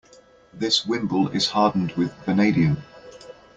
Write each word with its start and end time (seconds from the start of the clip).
This 0.51 0.83
wimble 0.83 1.27
is 1.27 1.49
hardened 1.49 1.91
with 1.91 2.11
vanadium. 2.25 2.81